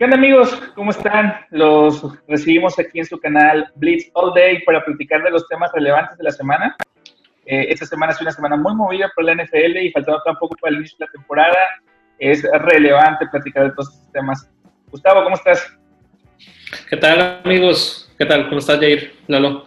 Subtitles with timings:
[0.00, 0.50] ¿Qué onda amigos?
[0.74, 1.34] ¿Cómo están?
[1.50, 6.16] Los recibimos aquí en su canal Blitz All Day para platicar de los temas relevantes
[6.16, 6.74] de la semana.
[7.44, 10.70] Eh, esta semana es una semana muy movida por la NFL y faltando tampoco para
[10.70, 11.58] el inicio de la temporada,
[12.18, 14.50] es relevante platicar de todos estos temas.
[14.90, 15.70] Gustavo, ¿cómo estás?
[16.88, 18.10] ¿Qué tal amigos?
[18.16, 18.48] ¿Qué tal?
[18.48, 19.12] ¿Cómo estás Jair?
[19.26, 19.66] Lalo.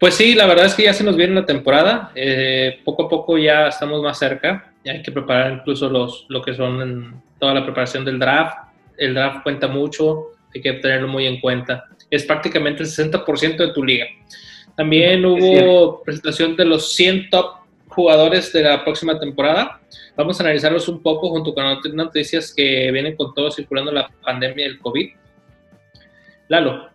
[0.00, 2.12] Pues sí, la verdad es que ya se nos viene la temporada.
[2.14, 4.72] Eh, poco a poco ya estamos más cerca.
[4.84, 8.65] Ya hay que preparar incluso los, lo que son toda la preparación del draft
[8.98, 11.84] el draft cuenta mucho, hay que tenerlo muy en cuenta.
[12.10, 14.06] Es prácticamente el 60% de tu liga.
[14.76, 17.56] También hubo presentación de los 100 top
[17.88, 19.80] jugadores de la próxima temporada.
[20.16, 21.64] Vamos a analizarlos un poco junto con
[21.94, 25.10] noticias que vienen con todo circulando la pandemia del COVID.
[26.48, 26.90] Lalo.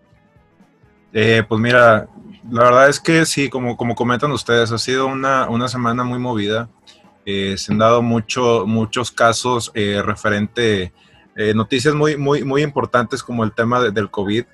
[1.14, 2.08] Eh, pues mira,
[2.50, 6.20] la verdad es que sí, como, como comentan ustedes, ha sido una, una semana muy
[6.20, 6.70] movida.
[7.26, 10.92] Eh, se han dado mucho, muchos casos eh, referente
[11.36, 14.46] eh, noticias muy, muy, muy importantes como el tema del COVID,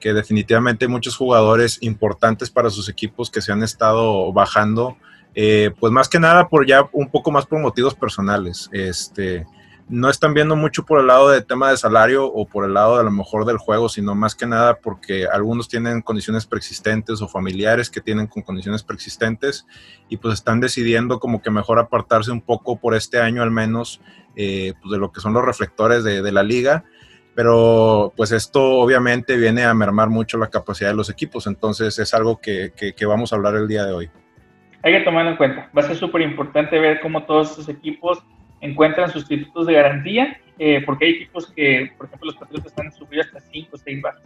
[0.00, 4.96] que definitivamente hay muchos jugadores importantes para sus equipos que se han estado bajando,
[5.34, 8.68] eh, pues más que nada por ya un poco más por motivos personales.
[8.72, 9.46] Este,
[9.88, 12.94] no están viendo mucho por el lado del tema de salario o por el lado
[12.94, 17.20] de a lo mejor del juego, sino más que nada porque algunos tienen condiciones preexistentes
[17.20, 19.66] o familiares que tienen con condiciones preexistentes
[20.08, 24.00] y pues están decidiendo como que mejor apartarse un poco por este año al menos
[24.36, 26.84] eh, pues de lo que son los reflectores de, la liga.
[27.34, 32.14] Pero pues esto obviamente viene a mermar mucho la capacidad de los equipos, entonces es
[32.14, 34.10] algo que, que, vamos a hablar el día de hoy.
[34.82, 38.22] Hay que tomarlo en cuenta, va a ser súper importante ver cómo todos estos equipos
[38.64, 43.28] encuentran sustitutos de garantía, eh, porque hay equipos que, por ejemplo, los Patriotas están sufriendo
[43.28, 44.22] hasta 5 o 6 bajas.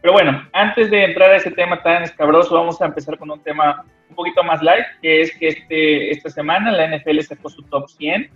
[0.00, 3.40] Pero bueno, antes de entrar a ese tema tan escabroso, vamos a empezar con un
[3.40, 7.62] tema un poquito más light, que es que este, esta semana la NFL sacó su
[7.64, 8.30] top 100.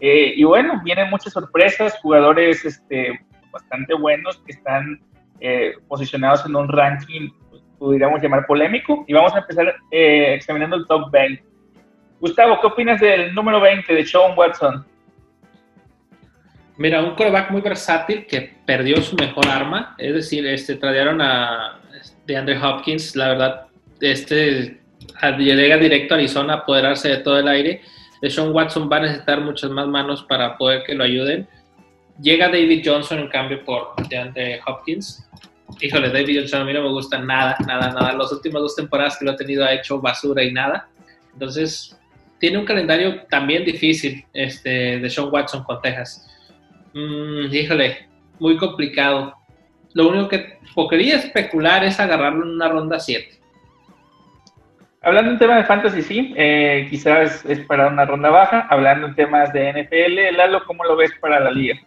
[0.00, 5.00] Eh, y bueno, vienen muchas sorpresas, jugadores este, bastante buenos que están
[5.40, 9.04] eh, posicionados en un ranking, pues, podríamos llamar polémico.
[9.08, 11.44] Y vamos a empezar examinando el top 20.
[12.20, 14.86] Gustavo, ¿qué opinas del número 20 de Sean Watson?
[16.80, 21.78] Mira, un coreback muy versátil que perdió su mejor arma, es decir, este, trajeron a
[22.26, 23.66] de Andre Hopkins, la verdad,
[24.00, 24.80] este
[25.36, 27.82] llega directo a Arizona a apoderarse de todo el aire.
[28.22, 31.46] De Sean Watson va a necesitar muchas más manos para poder que lo ayuden.
[32.22, 35.28] Llega David Johnson en cambio por DeAndre Hopkins.
[35.82, 38.14] Híjole, David Johnson a mí no me gusta nada, nada, nada.
[38.14, 40.88] Las últimas dos temporadas que lo ha tenido ha hecho basura y nada.
[41.34, 41.94] Entonces,
[42.38, 46.29] tiene un calendario también difícil este, de Sean Watson con Texas.
[46.94, 48.08] Mm, híjole,
[48.38, 49.34] muy complicado.
[49.94, 53.40] Lo único que podría especular es agarrarlo en una ronda 7.
[55.02, 58.66] Hablando en temas de fantasy, sí, eh, quizás es para una ronda baja.
[58.68, 61.80] Hablando en temas de NFL, Lalo, ¿cómo lo ves para la liga?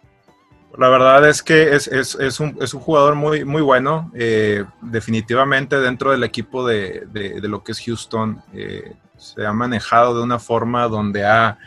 [0.77, 4.63] La verdad es que es, es, es, un, es un, jugador muy, muy bueno, eh,
[4.81, 8.41] definitivamente dentro del equipo de, de, de, lo que es Houston.
[8.55, 11.59] Eh, se ha manejado de una forma donde ha,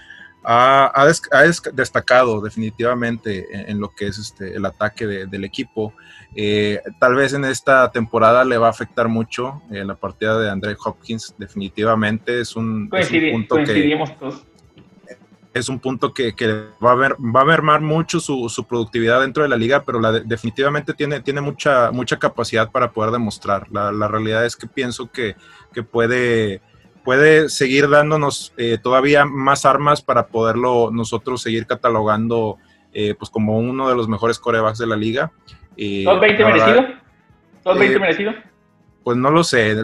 [0.48, 1.06] ha,
[1.72, 5.92] destacado definitivamente en, lo que es este, el ataque del equipo.
[6.36, 10.50] Eh, tal vez en esta temporada le va a afectar mucho eh, la partida de
[10.50, 13.98] Andre Hopkins, definitivamente es un, punto que
[15.54, 16.34] es un punto que,
[16.84, 20.12] va, a ver, va a mermar mucho su, productividad dentro de la liga, pero la
[20.12, 23.66] definitivamente tiene, tiene mucha, mucha capacidad para poder demostrar.
[23.72, 25.34] La, realidad es que pienso que,
[25.72, 26.60] que puede
[27.06, 32.58] puede seguir dándonos eh, todavía más armas para poderlo nosotros seguir catalogando
[32.92, 35.30] eh, pues como uno de los mejores corebacks de la liga.
[35.76, 36.84] Eh, ¿Top 20 merecido?
[37.62, 38.34] ¿Top 20 merecido?
[39.04, 39.76] Pues no lo sé.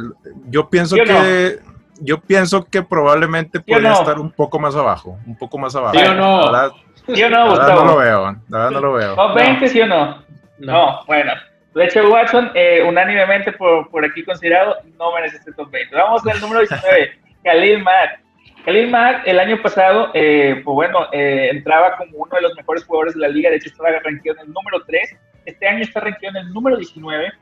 [0.49, 1.61] Yo pienso que
[2.01, 5.97] yo pienso que probablemente podría estar un poco más abajo, un poco más abajo.
[5.97, 6.51] ¿Sí o no?
[6.51, 6.73] La
[7.07, 7.85] ¿Sí o no, Gustavo?
[7.85, 9.15] no lo veo, la verdad no lo veo.
[9.15, 10.25] ¿Top 20 sí o no?
[10.59, 11.33] No, bueno.
[11.75, 15.95] Hecho, Watson, eh, unánimemente por, por, aquí considerado, no merece este top 20.
[15.97, 17.13] Vamos al número 19,
[17.45, 18.21] Khalil Mack.
[18.65, 22.85] Khalil Mack el año pasado, eh, pues bueno, eh, entraba como uno de los mejores
[22.85, 25.17] jugadores de la liga, de hecho estaba rankeado en el número 3,
[25.47, 27.33] este año está rankeado en el número 19.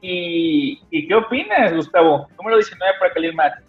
[0.00, 2.28] ¿Y, ¿Y, qué opinas, Gustavo?
[2.38, 3.62] Número 19 para Khalil Mack.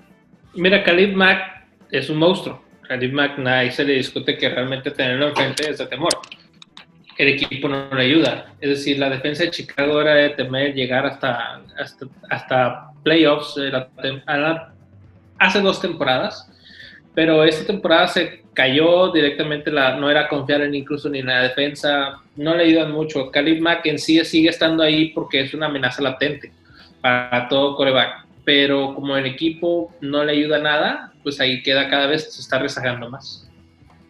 [0.56, 2.62] Mira, Khalil Mack es un monstruo.
[2.88, 6.12] Khalil Mack nadie se le discute que realmente tenerlo enfrente es de temor
[7.18, 8.54] el equipo no le ayuda.
[8.60, 11.62] Es decir, la defensa de Chicago era de temer llegar hasta,
[12.30, 13.56] hasta, playoffs
[15.38, 16.50] hace dos temporadas,
[17.14, 22.20] pero esta temporada se cayó directamente, no era confiar en incluso ni en la defensa,
[22.36, 23.30] no le ayudan mucho.
[23.30, 26.52] Khalid Mack en sí sigue estando ahí porque es una amenaza latente
[27.02, 32.08] para todo coreback, pero como el equipo no le ayuda nada, pues ahí queda cada
[32.08, 33.45] vez, se está rezagando más.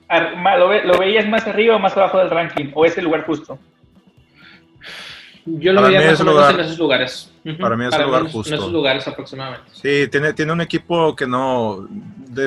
[0.10, 2.72] ¿Lo, veías más arriba o más abajo del ranking?
[2.74, 3.58] ¿O es el lugar justo?
[5.46, 7.32] Yo lo vería más o menos en esos lugares.
[7.60, 8.50] Para mí es un lugar justo.
[8.50, 9.70] En esos lugares aproximadamente.
[9.74, 11.88] Sí, tiene, tiene un equipo que no,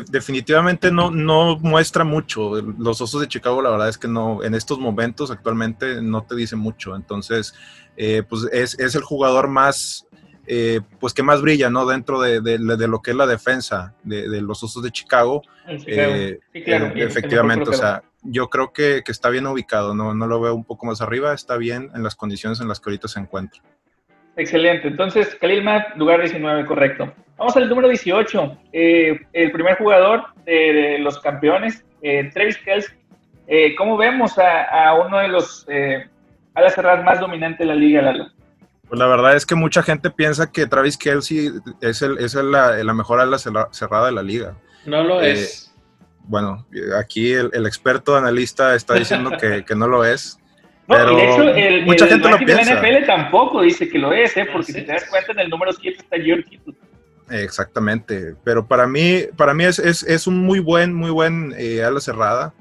[0.09, 2.61] definitivamente no, no muestra mucho.
[2.77, 6.35] Los Osos de Chicago, la verdad es que no, en estos momentos actualmente no te
[6.35, 6.97] dice mucho.
[6.97, 7.55] Entonces,
[7.97, 10.08] eh, pues es, es, el jugador más,
[10.49, 11.87] eh, pues que más brilla, ¿no?
[11.87, 15.43] Dentro de, de, lo que es la defensa de, los Osos de Chicago.
[15.69, 16.93] Eh, sí, claro.
[16.97, 20.15] efectivamente, o sea, yo creo que, que, está bien ubicado, ¿no?
[20.15, 22.91] no lo veo un poco más arriba, está bien en las condiciones en las que
[22.91, 23.63] ahorita se encuentra.
[24.39, 24.89] Excelente.
[24.89, 27.13] Entonces, Khalil Mack, lugar 19, correcto.
[27.37, 28.59] Vamos al número 18.
[28.73, 32.97] Eh, el primer jugador de, los campeones, eh, Travis Kelce.
[33.49, 36.07] Eh, ¿Cómo vemos a, uno de los eh,
[36.55, 38.29] alas cerradas más dominantes de la liga, Lalo?
[38.89, 42.83] Pues la verdad es que mucha gente piensa que Travis Kelsey es, el, es la,
[42.83, 44.57] la, mejor ala cerrada de la liga.
[44.87, 45.75] No lo es.
[46.25, 46.67] Bueno,
[46.99, 50.39] aquí el, el, experto analista está diciendo que, que no lo es.
[50.87, 52.75] No, y de hecho, el, mucha gente lo piensa.
[52.75, 54.47] la NFL tampoco dice que lo es, ¿eh?
[54.51, 56.75] porque si te das cuenta, en el número 7 está George Kittle.
[57.31, 61.83] Exactamente, pero para mí, para mí es, es, es un muy buen, muy buen eh,
[61.83, 62.55] ala cerrada.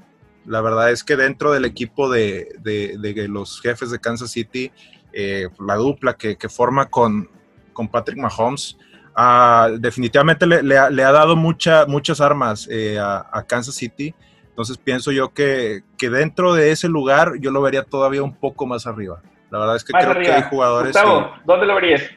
[0.44, 4.72] La verdad es que dentro del equipo de, de, de los jefes de Kansas City,
[5.20, 7.28] eh, la dupla que, que, forma con,
[7.72, 8.78] con Patrick Mahomes,
[9.16, 13.74] uh, definitivamente le, le, ha, le, ha, dado mucha, muchas armas eh, a, a Kansas
[13.74, 14.14] City
[14.58, 18.66] entonces pienso yo que, que, dentro de ese lugar yo lo vería todavía un poco
[18.66, 19.22] más arriba.
[19.52, 20.94] La verdad es que creo que hay jugadores.
[20.94, 22.10] Gustavo, ¿dónde lo verías?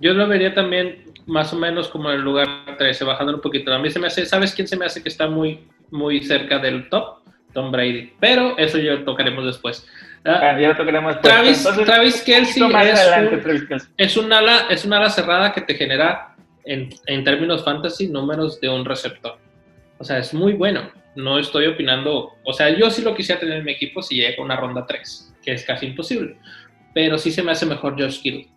[0.00, 2.48] Yo lo vería también más o menos como en el lugar
[2.78, 3.72] 13, bajando un poquito.
[3.72, 6.58] A mí se me hace, ¿sabes quién se me hace que está muy, muy cerca
[6.58, 7.18] del top?
[7.52, 8.12] Tom Brady.
[8.18, 9.86] Pero eso ya lo tocaremos después.
[10.24, 11.32] Ah, ya lo tocaremos después.
[11.32, 16.34] Travis, Entonces, Travis Kelsey es, es, un ala, es una ala cerrada que te genera
[16.64, 19.38] en, en términos fantasy números de un receptor.
[19.98, 23.58] O sea, es muy bueno no estoy opinando, o sea, yo sí lo quisiera tener
[23.58, 26.36] en mi equipo si llega a una ronda 3, que es casi imposible,
[26.94, 28.48] pero sí se me hace mejor Josh Kittle.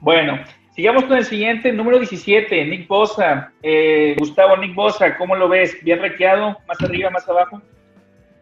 [0.00, 0.40] Bueno,
[0.74, 3.52] sigamos con el siguiente, número 17, Nick Bosa.
[3.62, 5.76] Eh, Gustavo, Nick Bosa, ¿cómo lo ves?
[5.84, 6.58] ¿Bien requeado?
[6.66, 7.62] ¿Más arriba, más abajo?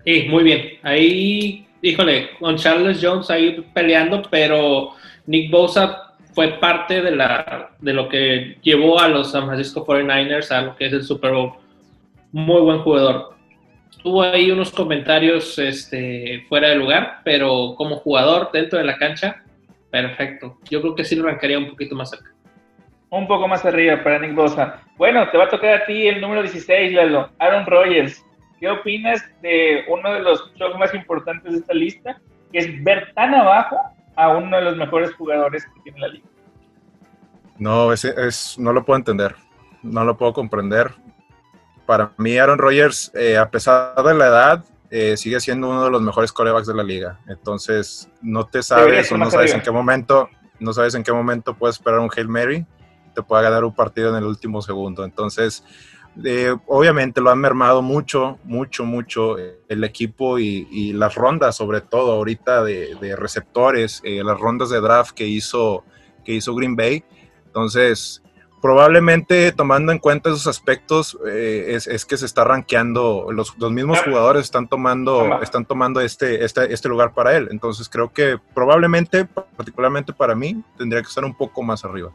[0.06, 0.78] Sí, muy bien.
[0.82, 4.92] Ahí, híjole, con Charles Jones ahí peleando, pero
[5.26, 10.50] Nick Bosa fue parte de, la, de lo que llevó a los San Francisco 49ers
[10.50, 11.52] a lo que es el Super Bowl
[12.32, 13.34] muy buen jugador.
[14.02, 19.42] Tuvo ahí unos comentarios este, fuera de lugar, pero como jugador dentro de la cancha,
[19.90, 20.58] perfecto.
[20.70, 22.30] Yo creo que sí lo arrancaría un poquito más cerca.
[23.10, 24.82] Un poco más arriba para Nick Bosa.
[24.96, 28.24] Bueno, te va a tocar a ti el número 16, Lalo, Aaron Rodgers.
[28.60, 32.20] ¿Qué opinas de uno de los shows más importantes de esta lista?
[32.52, 33.76] Que es ver tan abajo
[34.16, 36.26] a uno de los mejores jugadores que tiene la liga.
[37.58, 39.34] No, es, es, no lo puedo entender.
[39.82, 40.92] No lo puedo comprender
[41.90, 45.90] para mí Aaron Rodgers, eh, a pesar de la edad, eh, sigue siendo uno de
[45.90, 47.18] los mejores corebacks de la liga.
[47.26, 50.28] Entonces, no te sabes o no sabes en qué momento,
[50.60, 52.64] no sabes en qué momento puedes esperar un Hail Mary,
[53.12, 55.04] te pueda ganar un partido en el último segundo.
[55.04, 55.64] Entonces,
[56.25, 62.12] eh, obviamente lo han mermado mucho, mucho, mucho el equipo y, las rondas, sobre todo
[62.12, 65.84] ahorita de, receptores, las rondas de draft que hizo,
[66.25, 67.05] que hizo Green Bay.
[67.46, 68.22] Entonces,
[68.61, 74.00] probablemente tomando en cuenta esos aspectos eh, es, que se está rankeando, los, los mismos
[74.02, 77.49] jugadores están tomando, están tomando este, este, este lugar para él.
[77.50, 82.11] Entonces creo que probablemente, particularmente para mí, tendría que estar un poco más arriba.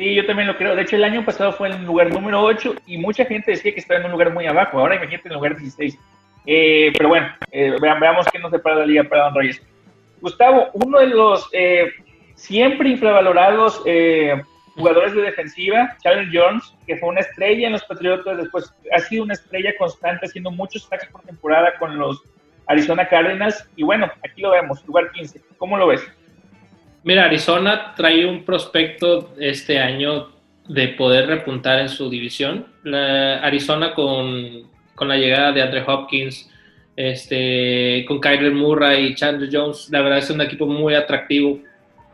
[0.00, 0.74] Sí, yo también lo creo.
[0.74, 3.74] De hecho, el año pasado fue en el lugar número 8 y mucha gente decía
[3.74, 4.78] que estaba en un lugar muy abajo.
[4.78, 5.98] Ahora imagínate en el lugar 16.
[6.46, 9.62] Eh, pero bueno, eh, veamos qué nos separa la liga para Don Reyes.
[10.22, 11.50] Gustavo, uno de los
[12.34, 13.82] siempre infravalorados
[14.74, 19.24] jugadores de defensiva, Charles Jones, que fue una estrella en los Patriotas, después ha sido
[19.24, 22.22] una estrella constante, haciendo muchos sacks por temporada con los
[22.68, 23.68] Arizona Cardinals.
[23.76, 25.42] Y bueno, aquí lo vemos, lugar 15.
[25.58, 26.00] ¿Cómo lo ves?
[27.02, 30.28] Mira, Arizona trae un prospecto este año
[30.68, 32.66] de poder repuntar en su división.
[33.42, 36.50] Arizona con, con, la llegada de Andre Hopkins,
[36.96, 41.58] este, con Kyler Murray y Chandler Jones, la verdad es un equipo muy atractivo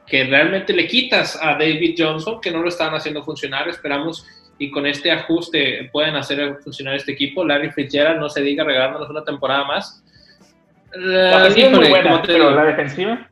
[0.07, 3.69] que realmente le quitas a David Johnson, que no lo estaban haciendo funcionar.
[3.69, 4.25] Esperamos
[4.59, 7.45] y con este ajuste pueden hacer funcionar este equipo.
[7.45, 10.03] Larry Fitzgerald, no se diga, regalándonos una temporada más.
[10.95, 13.29] La, la defensiva.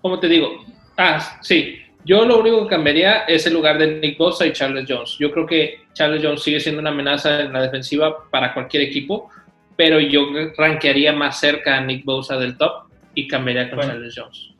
[0.00, 0.64] ¿Cómo te digo?
[0.96, 1.78] Ah, sí.
[2.04, 5.16] Yo lo único que cambiaría es el lugar de Nick Bosa y Charles Jones.
[5.18, 9.28] Yo creo que Charles Jones sigue siendo una amenaza en la defensiva para cualquier equipo,
[9.74, 12.84] pero yo rankearía más cerca a Nick Bosa del top
[13.14, 14.50] y cambiaría con Charles Jones.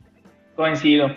[0.55, 1.15] Coincido.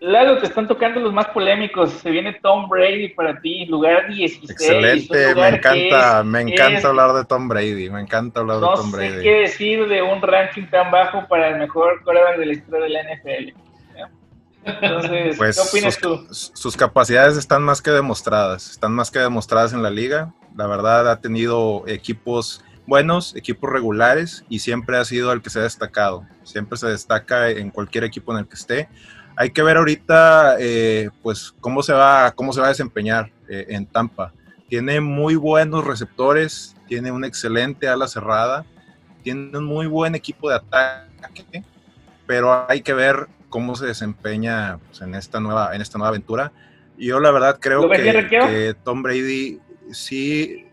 [0.00, 1.90] Lalo, te están tocando los más polémicos.
[1.90, 4.50] Se viene Tom Brady para ti, lugar 16.
[4.50, 9.08] Excelente, me encanta, me encanta hablar de Tom Brady, me encanta hablar de Tom Brady.
[9.08, 12.52] No sé qué decir de un ranking tan bajo para el mejor coreback de la
[12.52, 13.63] historia de la NFL.
[14.64, 16.26] Entonces, pues, ¿qué opinas tú?
[16.30, 20.32] Sus capacidades están más que demostradas, están más que demostradas en la liga.
[20.56, 25.58] La verdad ha tenido equipos buenos, equipos regulares y siempre ha sido el que se
[25.58, 26.26] ha destacado.
[26.44, 28.88] Siempre se destaca en cualquier equipo en el que esté.
[29.36, 33.66] Hay que ver ahorita, eh, pues, cómo se va, cómo se va a desempeñar eh,
[33.70, 34.32] en Tampa.
[34.68, 38.64] Tiene muy buenos receptores, tiene una excelente ala cerrada,
[39.22, 41.64] tiene un muy buen equipo de ataque,
[42.26, 46.50] pero hay que ver cómo se desempeña pues, en esta nueva, en esta nueva aventura.
[46.98, 49.60] Yo la verdad creo que, que, Tom Brady
[49.92, 50.66] sí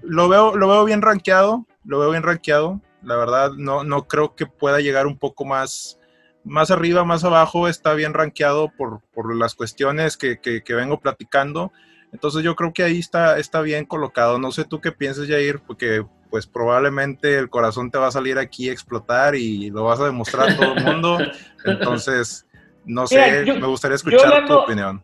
[0.00, 2.80] lo veo, lo veo bien rankeado, lo veo bien rankeado.
[3.02, 6.00] La verdad, no, no creo que pueda llegar un poco más,
[6.42, 7.68] más arriba, más abajo.
[7.68, 11.70] Está bien rankeado por, por las cuestiones que, que, vengo platicando.
[12.14, 14.38] Entonces yo creo que ahí está, está bien colocado.
[14.38, 18.38] No sé tú qué piensas, Jair, porque pues probablemente el corazón te va a salir
[18.38, 21.18] aquí a explotar y lo vas a demostrar a todo el mundo.
[21.64, 22.46] Entonces,
[22.84, 25.02] no sé, me gustaría escuchar tu opinión.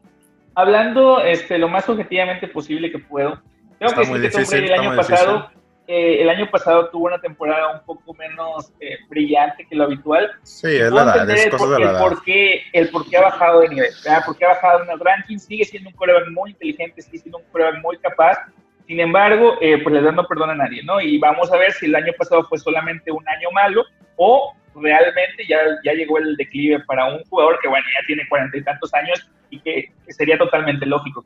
[0.54, 3.42] Hablando este, lo más objetivamente posible que puedo,
[3.78, 5.50] Creo que muy difícil, el año pasado,
[5.86, 10.30] eh, el año pasado tuvo una temporada un poco menos eh, brillante que lo habitual.
[10.42, 12.00] Sí, es la edad, es cosa de la edad.
[12.00, 14.24] Por qué, el por qué ha bajado de nivel, ¿verdad?
[14.24, 17.38] por qué ha bajado en el ranking, sigue siendo un coreback muy inteligente, sigue siendo
[17.38, 18.38] un coreback muy capaz,
[18.86, 21.00] sin embargo, eh, pues le dando perdón a nadie, ¿no?
[21.00, 23.84] Y vamos a ver si el año pasado fue solamente un año malo
[24.16, 28.56] o realmente ya, ya llegó el declive para un jugador que, bueno, ya tiene cuarenta
[28.56, 31.24] y tantos años y que, sería totalmente lógico.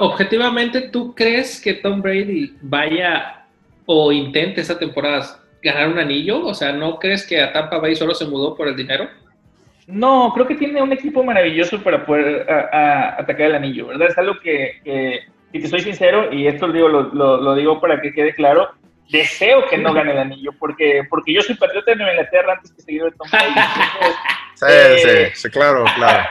[0.00, 3.44] Objetivamente, ¿tú crees que Tom Brady vaya
[3.86, 6.44] o intente esta temporada ganar un anillo?
[6.46, 9.08] O sea, ¿no crees que a Tampa Bay solo se mudó por el dinero?
[9.86, 14.08] No, creo que tiene un equipo maravilloso para poder atacar el anillo, ¿verdad?
[14.08, 18.12] Es algo que, si te soy sincero, y esto lo digo, lo, digo para que
[18.12, 18.70] quede claro,
[19.10, 22.72] deseo que no gane el anillo, porque, porque yo soy patriota de Nueva Inglaterra antes
[22.72, 23.54] que seguir de Tom Brady.
[24.54, 26.28] sí, sí, sí, claro, claro.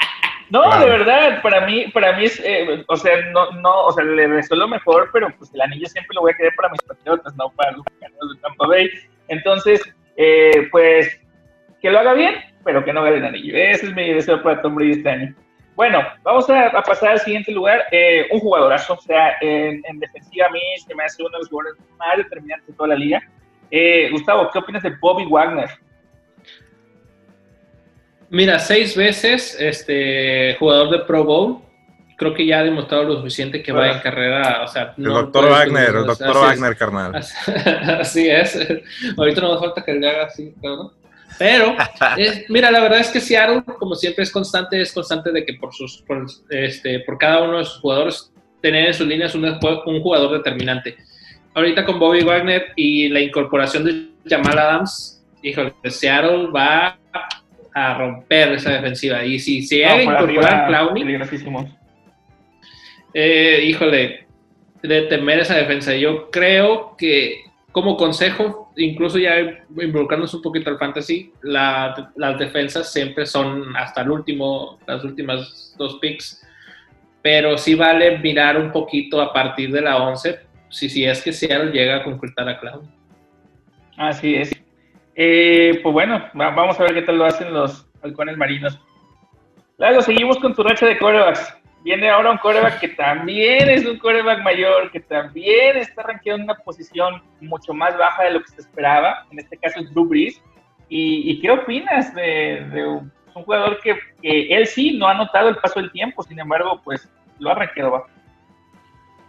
[0.49, 4.03] No, de verdad, para mí, para mí es, eh, o sea, no, no, o sea,
[4.03, 7.35] le resuelvo mejor, pero pues el anillo siempre lo voy a querer para mis patriotas,
[7.35, 8.89] no para los de Tampa Bay.
[9.27, 9.81] Entonces,
[10.17, 11.21] eh, pues,
[11.81, 13.55] que lo haga bien, pero que no gane el anillo.
[13.55, 15.35] Ese es mi deseo para Tom Brady este año.
[15.79, 17.86] Bueno, vamos a, pasar al siguiente lugar.
[17.89, 21.48] Eh, un jugadorazo, o sea, en, defensiva a mí se me hace uno de los
[21.48, 23.21] jugadores más determinantes de toda la liga.
[24.12, 25.69] Gustavo, ¿qué opinas de Bobby Wagner?
[28.29, 31.62] Mira, seis veces este jugador de Pro Bowl.
[32.17, 34.63] Creo que ya ha demostrado lo suficiente que va en carrera.
[34.65, 37.15] O sea, el doctor Wagner, el doctor Wagner, carnal.
[38.01, 38.59] Así, es.
[39.17, 40.98] Ahorita no me falta que le haga así, ¿no?
[41.38, 41.75] Pero,
[42.50, 45.74] mira, la verdad es que Seattle, como siempre, es constante, es constante de que por
[45.74, 48.31] sus, por, este, por cada uno de sus jugadores,
[48.62, 50.98] tener en sus líneas un, un jugador determinante.
[51.53, 56.98] Ahorita con Bobby Wagner y la incorporación de Jamal Adams, híjole, Seattle va
[57.74, 59.24] a romper esa defensiva.
[59.24, 61.19] Y si se llega a incorporar Clowney,
[63.13, 64.27] eh, híjole,
[64.81, 65.95] de temer esa defensa.
[65.95, 73.25] Yo creo que como consejo, incluso ya involucrándonos un poquito al fantasy, las defensas siempre
[73.25, 76.45] son hasta el último, las últimas dos picks,
[77.21, 81.71] pero sí vale mirar un poquito a partir de la 11, si, es que Seattle
[81.71, 82.89] llega a concretar a Clown.
[83.98, 84.51] Así es.
[85.15, 88.79] Eh, pues bueno, vamos a ver qué tal lo hacen los halcones marinos.
[89.77, 91.58] Luego seguimos con tu racha de corebacks.
[91.83, 96.43] Viene ahora un coreback que también es un coreback mayor, que también está rankeado en
[96.43, 99.25] una posición mucho más baja de lo que se esperaba.
[99.31, 100.41] En este caso es Drew Brees.
[100.89, 102.83] ¿Y, qué opinas de,
[103.36, 107.07] un jugador que, él sí no ha notado el paso del tiempo, sin embargo, pues
[107.38, 108.07] lo ha rankeado bajo?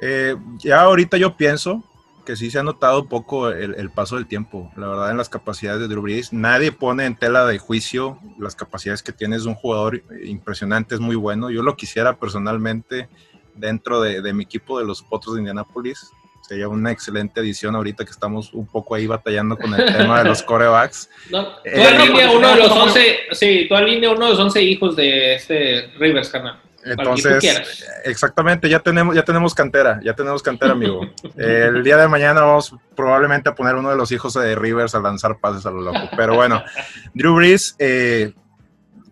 [0.00, 1.84] Eh, ya ahorita yo pienso
[2.30, 5.28] que sí se ha notado un poco el, paso del tiempo, la verdad, en las
[5.28, 6.32] capacidades de Drew Brees.
[6.32, 11.00] Nadie pone en tela de juicio las capacidades que tiene, es un jugador impresionante, es
[11.00, 11.50] muy bueno.
[11.50, 13.08] Yo lo quisiera personalmente
[13.56, 16.12] dentro de, mi equipo de los Potros de Indianapolis.
[16.40, 20.28] Sería una excelente edición ahorita que estamos un poco ahí batallando con el tema de
[20.28, 21.10] los corebacks.
[21.30, 24.94] No, tú eh, uno de los 11, sí, tú alinea uno de los 11 hijos
[24.94, 26.60] de este Rivers, carnal.
[26.84, 31.02] Entonces, exactamente, ya tenemos, ya tenemos cantera, ya tenemos cantera, amigo.
[31.36, 35.00] el día de mañana vamos probablemente a poner uno de los hijos de Rivers a
[35.00, 36.08] lanzar pases a lo loco.
[36.16, 36.62] Pero bueno,
[37.14, 38.32] Drew Brees, eh,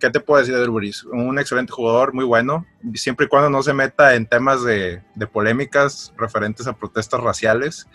[0.01, 1.05] ¿qué te puedo decir de Drew Brees?
[1.05, 6.13] Un excelente jugador, muy bueno, siempre y cuando no se meta en temas de, polémicas
[6.17, 7.87] referentes a protestas raciales.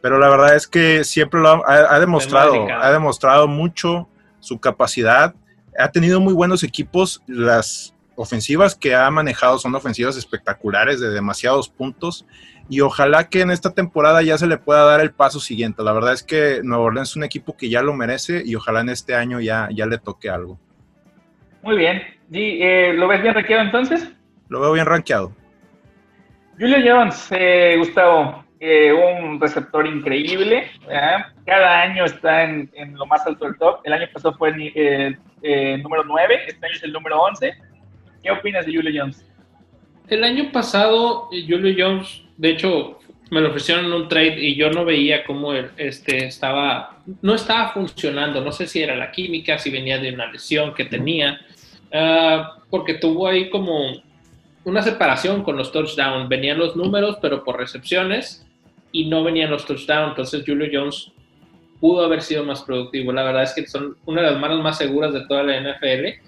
[0.00, 4.08] Pero la verdad es que siempre lo ha demostrado, ha demostrado mucho
[4.38, 5.34] su capacidad.
[5.76, 7.20] Ha tenido muy buenos equipos.
[7.26, 12.26] Las ofensivas que ha manejado son ofensivas espectaculares de demasiados puntos
[12.68, 15.84] y ojalá que en esta temporada ya se le pueda dar el paso siguiente.
[15.84, 18.80] La verdad es que Nueva Orleans es un equipo que ya lo merece y ojalá
[18.80, 20.58] en este año ya, ya le toque algo.
[21.62, 22.02] Muy bien.
[22.32, 24.10] eh, ¿Lo ves bien rankeado entonces?
[24.48, 25.32] Lo veo bien rankeado.
[26.58, 30.72] Julio Jones, eh, Gustavo, eh, un receptor increíble.
[31.46, 33.78] Cada año está en, lo más alto del top.
[33.84, 37.67] El año pasado fue el número 9, este año es el número 11.
[38.22, 39.24] ¿Qué opinas de Julio Jones?
[40.08, 42.98] El año pasado, Julio Jones, de hecho,
[43.30, 48.40] me lo ofrecieron un trade y yo no veía cómo este estaba, no estaba funcionando.
[48.40, 51.40] No sé si era la química, si venía de una lesión que tenía,
[51.92, 54.02] ah, porque tuvo ahí como
[54.64, 56.28] una separación con los touchdowns.
[56.28, 58.46] Venían los números, pero por recepciones
[58.92, 60.10] y no venían los touchdowns.
[60.10, 61.12] Entonces Julio Jones
[61.80, 63.12] pudo haber sido más productivo.
[63.12, 66.20] La verdad es que son una de las manos más seguras de toda la NFL.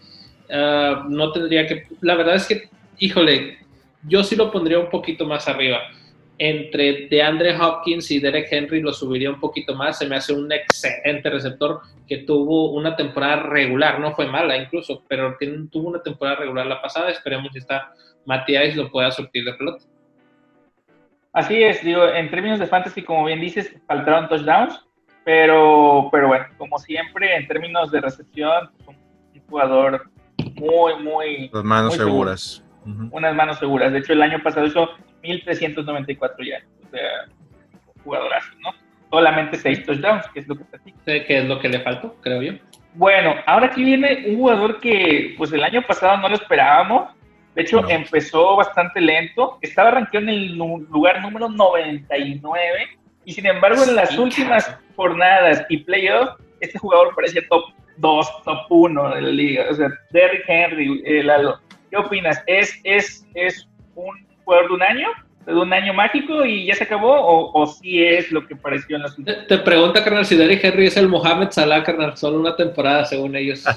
[0.51, 3.59] Ah, no tendría que, la verdad es que, híjole,
[4.07, 5.79] yo sí lo pondría un poquito más arriba.
[6.39, 9.99] Entre DeAndre Hopkins y Derek Henry lo subiría un poquito más.
[9.99, 14.01] Se me hace un excelente receptor que tuvo una temporada regular.
[14.01, 15.37] No fue mala incluso, pero
[15.71, 17.11] tuvo una temporada regular la pasada.
[17.11, 17.93] Esperemos que está
[18.25, 19.85] Matías lo pueda surtir de pelota.
[21.33, 24.85] Así es, digo, en términos de fantasy, como bien dices, faltaron touchdowns,
[25.25, 28.97] pero, pero bueno, como siempre, en términos de recepción, un
[29.49, 30.11] jugador
[30.57, 31.51] muy, muy...
[31.53, 32.65] Las manos seguras.
[33.11, 33.93] Unas manos seguras.
[33.93, 34.89] De hecho, el año pasado hizo
[35.23, 36.59] 1.394 ya.
[36.87, 37.29] O sea,
[38.03, 38.71] jugadorazo, ¿no?
[39.11, 42.53] Solamente 6 touchdowns, que es lo que Que es lo que le faltó, creo yo.
[42.95, 47.11] Bueno, ahora aquí viene un jugador que, pues el año pasado no lo esperábamos,
[47.55, 49.59] de hecho, empezó bastante lento.
[49.61, 52.89] Estaba rankeado en el lugar número 99.
[53.25, 57.65] Y sin embargo, en las últimas jornadas y playoffs, este jugador parecía top
[58.01, 59.67] 2, top 1 de la liga.
[59.71, 61.61] O sea, Derrick Henry, eh, Lalo.
[61.91, 62.43] ¿Qué opinas?
[62.47, 65.09] ¿Es, es, ¿Es un jugador de un año?
[65.47, 67.13] ¿De un año mágico y ya se acabó?
[67.13, 69.17] ¿O, o sí es lo que pareció en las?
[69.17, 72.17] Te, te pregunta, carnal, si Derrick Henry es el Mohamed Salah, carnal.
[72.17, 73.65] Solo una temporada, según ellos.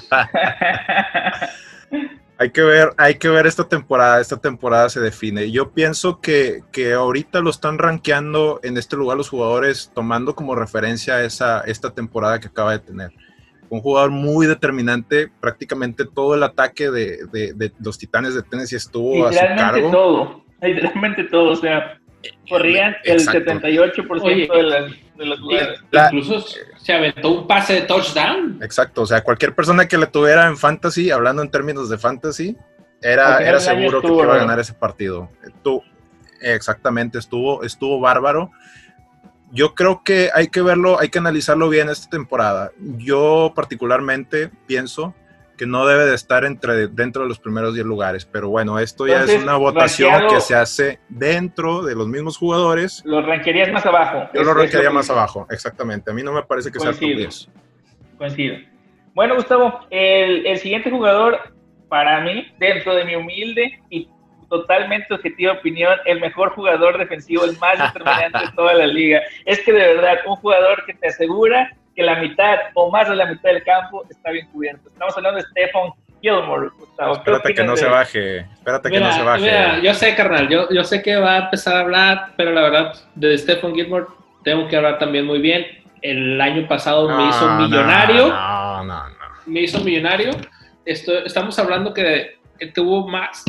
[2.36, 5.52] Hay que ver, hay que ver esta temporada, esta temporada se define.
[5.52, 10.56] Yo pienso que, que ahorita lo están rankeando en este lugar los jugadores tomando como
[10.56, 13.12] referencia esa, esta temporada que acaba de tener.
[13.74, 19.26] Un jugador muy determinante, prácticamente todo el ataque de, de, los Titanes de Tennessee estuvo
[19.26, 19.90] a su cargo.
[19.90, 21.98] todo, literalmente todo, o sea,
[22.48, 24.92] corrían el 78% de las
[26.06, 26.44] incluso
[26.76, 28.60] se aventó un pase de touchdown.
[28.62, 32.56] Exacto, o sea, cualquier persona que le tuviera en fantasy, hablando en términos de fantasy,
[33.02, 35.30] era, era seguro que iba a ganar ese partido.
[35.64, 35.82] Tú,
[36.40, 38.52] exactamente, estuvo, estuvo bárbaro.
[39.54, 42.72] Yo creo que hay que verlo, hay que analizarlo bien esta temporada.
[42.98, 45.14] Yo particularmente pienso
[45.56, 48.24] que no debe de estar entre, dentro de los primeros 10 lugares.
[48.24, 53.00] Pero bueno, esto ya es una votación que se hace dentro de los mismos jugadores.
[53.04, 54.28] Lo ranquearías más abajo.
[54.34, 56.10] Yo lo ranquearía más abajo, exactamente.
[56.10, 57.48] A mí no me parece que sea top 10.
[58.18, 58.56] Coincido.
[59.14, 61.38] Bueno, Gustavo, el, el siguiente jugador,
[61.88, 64.08] para mí, dentro de mi humilde y
[64.48, 69.20] totalmente objetiva opinión, el mejor jugador defensivo, el más determinante de toda la liga.
[69.44, 73.16] Es que de verdad, un jugador que te asegura que la mitad o más de
[73.16, 74.88] la mitad del campo está bien cubierto.
[74.88, 77.14] Estamos hablando de Stephen Gilmore, Gustavo.
[77.14, 79.42] Espérate que no se baje, espérate que no se baje.
[79.42, 82.62] Mira, yo sé, carnal, yo, yo sé que va a empezar a hablar, pero la
[82.62, 84.06] verdad, de Stephen Gilmore
[84.42, 85.66] tengo que hablar también muy bien.
[86.02, 88.28] El año pasado me hizo millonario.
[88.28, 89.14] No, no, no.
[89.46, 90.32] Me hizo millonario.
[90.84, 93.44] Esto, estamos hablando que, que tuvo más,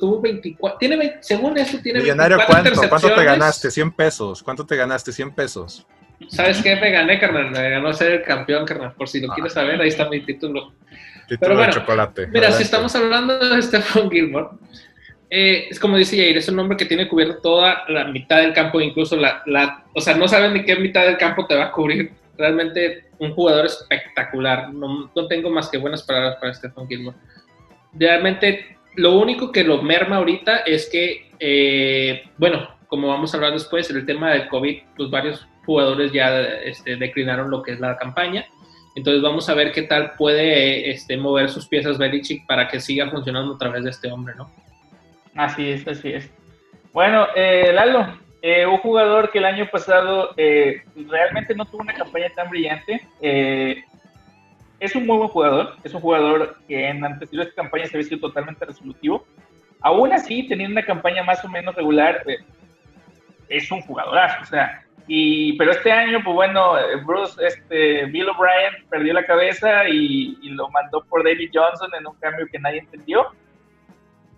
[0.00, 2.88] tuvo 24, tiene según eso tiene millonario 24 ¿cuánto?
[2.88, 3.70] ¿Cuánto te ganaste?
[3.70, 4.42] 100 pesos.
[4.42, 5.12] ¿Cuánto te ganaste?
[5.12, 5.86] 100 pesos.
[6.28, 6.74] ¿Sabes qué?
[6.76, 7.50] Me gané, carnal.
[7.50, 8.92] Me ganó ser el campeón, carnal.
[8.94, 10.72] Por si lo quieres saber, ahí está mi título.
[11.28, 12.26] Pero bueno, chocolate.
[12.28, 14.48] Mira, si estamos hablando de Stephen Gilmore,
[15.30, 18.54] eh, es como dice Jair, es un hombre que tiene cubierto toda la mitad del
[18.54, 21.66] campo, incluso la, la, o sea, no saben ni qué mitad del campo te va
[21.66, 22.12] a cubrir.
[22.36, 24.72] Realmente un jugador espectacular.
[24.72, 27.16] No, no tengo más que buenas palabras para Stephen Gilmore.
[27.98, 33.52] Realmente lo único que lo merma ahorita es que, eh, bueno, como vamos a hablar
[33.52, 37.96] después, el tema del COVID, pues varios jugadores ya este, declinaron lo que es la
[37.96, 38.46] campaña.
[38.96, 43.10] Entonces vamos a ver qué tal puede este, mover sus piezas Belichick para que siga
[43.10, 44.50] funcionando a través de este hombre, ¿no?
[45.36, 46.30] Así es, así es.
[46.92, 51.94] Bueno, eh, Lalo, eh, un jugador que el año pasado eh, realmente no tuvo una
[51.94, 53.06] campaña tan brillante.
[54.88, 58.02] Eh, es un muy buen jugador, es un jugador que en anteriores campañas se ha
[58.02, 59.26] sido totalmente resolutivo.
[59.80, 62.24] Aún así, teniendo una campaña más o menos regular,
[63.48, 64.42] es un jugadorazo.
[64.42, 66.72] O sea, y, pero este año, pues bueno,
[67.06, 72.14] Bruce, este, Bill O'Brien perdió la cabeza y, lo mandó por David Johnson en un
[72.16, 73.26] cambio que nadie entendió.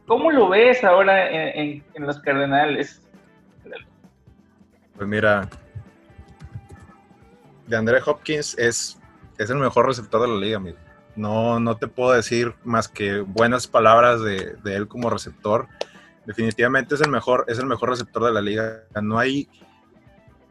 [0.06, 3.06] ¿Cómo lo ves ahora en, los Cardenales?
[4.96, 5.48] Pues mira,
[7.66, 8.99] de André Hopkins es,
[9.42, 10.60] es el mejor receptor de la liga,
[11.16, 15.66] no, no te puedo decir más que buenas palabras de, de, él como receptor.
[16.24, 18.84] Definitivamente es el mejor, es el mejor receptor de la liga.
[19.02, 19.48] No hay,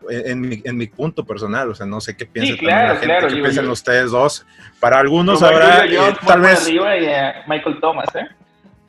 [0.09, 2.99] en mi, en mi punto personal, o sea, no sé qué piensa sí, claro, la
[2.99, 4.45] gente, claro, qué piensan yo, ustedes dos.
[4.79, 6.65] Para algunos habrá, yo, eh, tal vez...
[6.65, 8.27] Arriba y a Michael Thomas, ¿eh?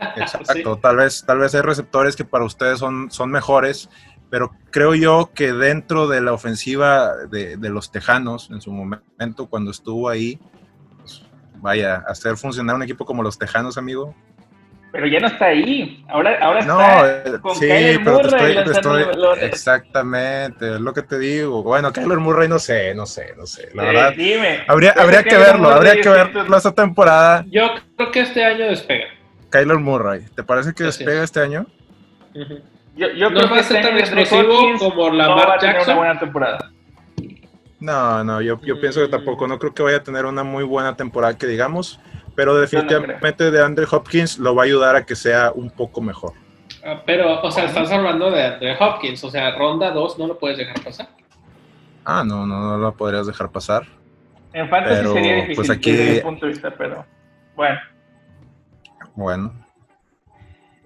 [0.16, 0.80] Exacto, sí.
[0.80, 3.90] tal vez, tal vez hay receptores que para ustedes son, son mejores,
[4.30, 9.46] pero creo yo que dentro de la ofensiva de, de los Tejanos, en su momento,
[9.48, 10.38] cuando estuvo ahí,
[10.98, 11.22] pues,
[11.56, 14.14] vaya, hacer funcionar un equipo como los Tejanos, amigo.
[14.92, 16.04] Pero ya no está ahí.
[16.08, 20.80] Ahora, ahora no, está con sí, Kyler pero Murray te estoy, te estoy exactamente, es
[20.80, 21.62] lo que te digo.
[21.62, 23.68] Bueno, Kyler Murray no sé, no sé, no sé.
[23.74, 24.64] La Eh, verdad, dime.
[24.66, 27.44] habría, habría que verlo, Murray habría que verlo esta temporada.
[27.48, 29.06] Yo creo que este año despega.
[29.50, 31.24] Kyler Murray, ¿te parece que Así despega es.
[31.24, 31.66] este año?
[32.34, 32.58] Ujú.
[33.00, 35.14] Yo, yo No creo va que a ser este tan año Andre explosivo como no
[35.16, 35.94] Lamar va a tener Jackson.
[35.94, 36.70] una buena temporada.
[37.80, 38.80] No, no, yo, yo Mm.
[38.80, 41.98] pienso que tampoco, no creo que vaya a tener una muy buena temporada que digamos,
[42.34, 46.34] pero definitivamente de Andre Hopkins lo va a ayudar a que sea un poco mejor.
[46.84, 50.38] Ah, Pero, o sea, estás hablando de, de Hopkins, o sea, ronda 2 no lo
[50.38, 51.08] puedes dejar pasar.
[52.04, 53.86] Ah, no, no, no lo podrías dejar pasar.
[54.52, 57.06] En fantasy Pero, sería difícil pues, aquí- desde mi punto de vista, pero
[57.56, 57.80] bueno.
[59.14, 59.52] Bueno,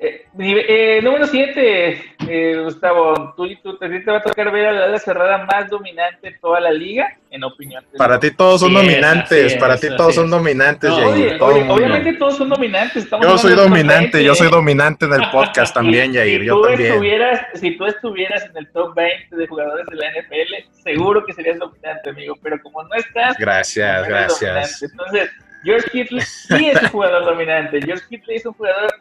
[0.07, 4.73] Eh, nive- eh, número 7, Gustavo, tú, tú, te, te va a tocar ver a
[4.73, 7.85] la ala cerrada más dominante de toda la liga, en opinión.
[7.97, 10.15] para ti todos son dominantes, es, para ti todos es.
[10.17, 13.05] son dominantes, No, Jair, Oye, todo obviamente todos son dominantes.
[13.05, 14.25] estamos Yo soy dominante, 20.
[14.25, 16.91] yo soy dominante en el podcast también, Y Jair, si yo tú también.
[16.93, 21.33] Estuvieras, si tú estuvieras en el top 20 de jugadores de la NFL, seguro que
[21.33, 22.37] serías dominante, amigo.
[22.43, 24.41] Pero como no estás, Gracias, no eres gracias.
[24.81, 24.87] dominante.
[24.87, 25.31] Entonces,
[25.65, 27.81] George Kittle sí es un jugador dominante.
[27.83, 28.93] George Kittle es un jugador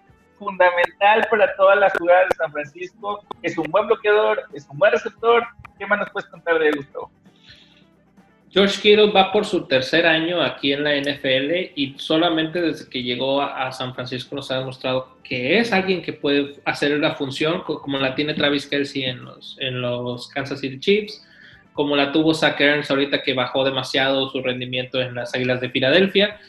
[0.44, 3.24] fundamental para todas las jugadas de San Francisco.
[3.42, 5.44] Es un buen bloqueador, es un buen receptor.
[5.80, 7.12] ¿Qué más nos puedes contar de Gustavo?
[8.52, 13.02] George Kittle va por su tercer año aquí en la NFL y solamente desde que
[13.02, 17.62] llegó a, San Francisco nos ha demostrado que es alguien que puede hacer la función
[17.64, 21.28] co- como la tiene Travis Kelsey en los, en los Kansas City Chiefs,
[21.74, 25.72] como la tuvo Zach Ertz ahorita que bajó demasiado su rendimiento en las Águilas de
[25.72, 26.40] Filadelfia,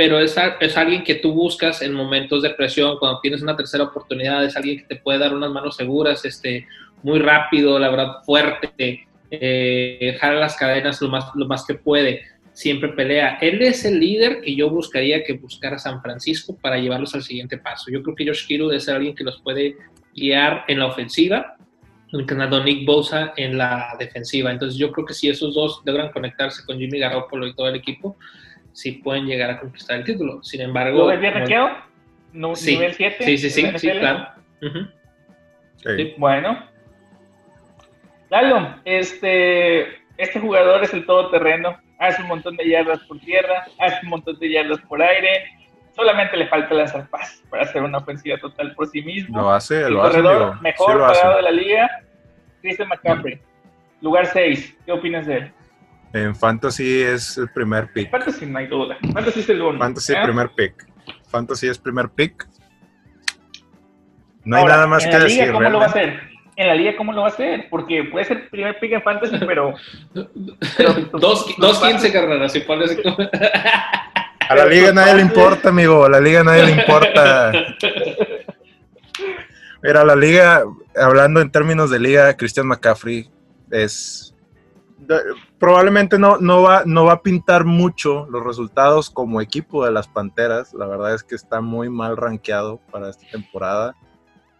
[0.00, 3.84] pero es, es alguien que tú buscas en momentos de presión, cuando tienes una tercera
[3.84, 6.66] oportunidad, es alguien que te puede dar unas manos seguras, este,
[7.02, 12.22] muy rápido, la verdad, fuerte, eh, jala las cadenas lo más, lo más que puede,
[12.54, 13.36] siempre pelea.
[13.42, 17.58] Él es el líder que yo buscaría que buscara San Francisco para llevarlos al siguiente
[17.58, 17.90] paso.
[17.90, 19.76] Yo creo que Josh Kittle es alguien que los puede
[20.16, 21.58] guiar en la ofensiva,
[22.10, 24.50] entrenando Nick Bosa en la defensiva.
[24.50, 27.74] Entonces yo creo que si esos dos logran conectarse con Jimmy Garoppolo y todo el
[27.74, 28.16] equipo,
[28.72, 30.42] sí pueden llegar a conquistar el título.
[30.42, 30.98] Sin embargo...
[30.98, 31.70] ¿Lo ves bien como- rankeado?
[32.32, 32.72] Nu- Sí.
[32.76, 33.24] ¿Nivel 7?
[33.24, 34.28] Sí, sí, sí, sí, claro.
[34.62, 34.86] Ujú.
[35.76, 36.14] Sí.
[36.16, 36.66] Bueno.
[38.30, 39.80] Lalo, este,
[40.16, 44.38] este jugador es el todoterreno, hace un montón de yardas por tierra, hace un montón
[44.38, 45.46] de yardas por aire,
[45.96, 49.40] solamente le falta lanzar pases para hacer una ofensiva total por sí mismo.
[49.40, 50.62] Lo hace, el lo hace, corredor amigo.
[50.62, 51.20] mejor Sí lo hace.
[51.20, 51.90] pagado de la liga,
[52.62, 53.40] Christian McCaffrey,
[54.00, 55.52] lugar 6, ¿qué opinas de él?
[56.12, 58.10] En Fantasy es el primer pick.
[58.10, 59.78] Fantasy no hay duda, Fantasy es el uno.
[59.78, 60.16] Fantasy ¿eh?
[60.24, 60.86] primer pick.
[61.28, 62.48] Fantasy es primer pick.
[64.44, 65.52] No hay nada más en que la liga, decir.
[65.52, 66.20] ¿Cómo lo va a hacer?
[66.56, 67.68] En la liga, ¿cómo lo va a hacer?
[67.70, 69.74] Porque puede ser primer pick en Fantasy, pero...
[70.14, 72.96] Dos, dos pases- 15 carreras, si pones...
[74.48, 76.04] A la liga nadie le importa, amigo.
[76.04, 77.52] A la liga nadie le importa.
[79.80, 80.64] Mira, la liga,
[80.96, 83.30] hablando en términos de liga, Christian McCaffrey
[83.70, 84.34] es
[85.60, 90.08] probablemente no, no, va, no va a pintar mucho los resultados como equipo de las
[90.08, 90.72] Panteras.
[90.72, 93.94] La verdad es que está muy mal rankeado para esta temporada.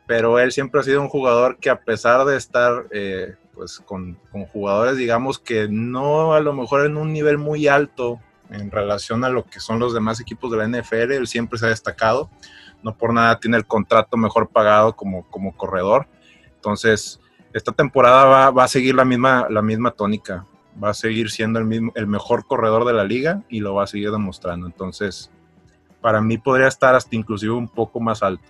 [0.07, 4.19] Pero él siempre ha sido un jugador que a pesar de estar eh, pues con,
[4.31, 9.25] con jugadores, digamos que no a lo mejor en un nivel muy alto en relación
[9.25, 12.29] a lo que son los demás equipos de la NFL, él siempre se ha destacado.
[12.83, 16.09] No por nada tiene el contrato mejor pagado como, como corredor.
[16.57, 17.21] Entonces,
[17.55, 20.45] esta temporada va, va a seguir la misma, la misma tónica.
[20.83, 23.85] Va a seguir siendo el, mismo, el mejor corredor de la liga y lo va
[23.85, 24.67] a seguir demostrando.
[24.67, 25.31] Entonces,
[26.01, 28.49] para mí podría estar hasta inclusive un poco más alto.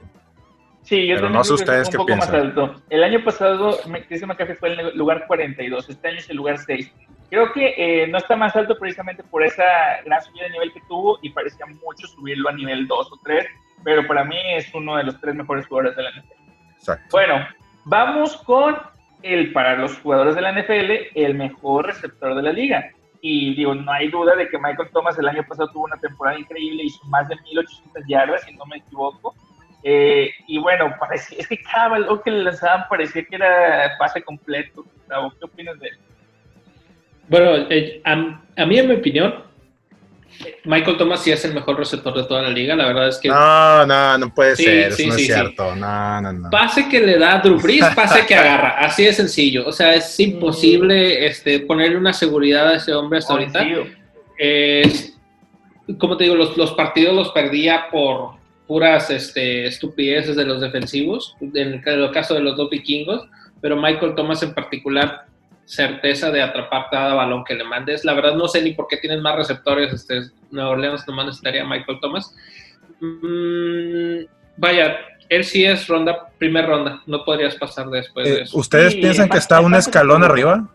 [0.82, 2.48] Sí, yo Pero no sé ustedes es un qué poco más piensan.
[2.48, 2.82] alto.
[2.88, 6.58] El año pasado, me- Christian McCaffrey fue el lugar 42, este año es el lugar
[6.58, 6.92] 6.
[7.28, 9.62] Creo que eh, no está más alto precisamente por esa
[10.04, 13.46] gran subida de nivel que tuvo y parecía mucho subirlo a nivel 2 o 3,
[13.84, 16.32] pero para mí es uno de los tres mejores jugadores de la NFL.
[16.76, 17.06] Exacto.
[17.12, 17.46] Bueno,
[17.84, 18.76] vamos con
[19.22, 22.90] el, para los jugadores de la NFL, el mejor receptor de la liga.
[23.22, 26.38] Y digo, no hay duda de que Michael Thomas el año pasado tuvo una temporada
[26.38, 29.34] increíble, hizo más de 1800 yardas, si no me equivoco.
[29.82, 34.22] Eh, y bueno, parecía, es que cada balón que le lanzaban parecía que era pase
[34.22, 34.84] completo.
[35.08, 35.98] ¿Qué opinas de él?
[37.28, 38.12] Bueno, eh, a,
[38.56, 39.44] a mí en mi opinión,
[40.64, 43.28] Michael Thomas sí es el mejor receptor de toda la liga, la verdad es que...
[43.28, 46.50] No, no, no puede ser, eso no es cierto, no, no, no.
[46.50, 50.20] Pase que le da Drew Brees, pase que agarra, así de sencillo, o sea, es
[50.20, 53.66] imposible este, ponerle una seguridad a ese hombre hasta ahorita.
[55.98, 58.32] como te digo, los, los, partidos los perdía por
[58.66, 63.26] puras este, estupideces de los defensivos, en el caso de los dos vikingos,
[63.60, 65.29] pero Michael Thomas en particular
[65.70, 68.04] certeza de atrapar cada balón que le mandes.
[68.04, 69.92] La verdad no sé ni por qué tienen más receptores.
[69.92, 72.34] Este, Nueva Orleans nomás necesitaría Michael Thomas.
[73.00, 74.24] Mm,
[74.56, 77.02] vaya, él sí es ronda, primer ronda.
[77.06, 78.58] No podrías pasar después de eh, eso.
[78.58, 80.68] ¿Ustedes piensan que está un escalón arriba?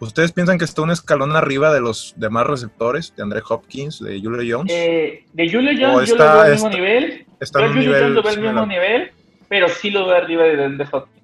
[0.00, 3.14] ¿Ustedes piensan que está un escalón arriba de los demás receptores?
[3.16, 4.70] De Andre Hopkins, de Julio Jones.
[4.70, 7.26] Eh, de Julio Jones yo lo veo al mismo nivel.
[7.40, 9.12] Está en un nivel lo veo al mismo nivel,
[9.48, 11.22] pero sí lo veo arriba de Hopkins.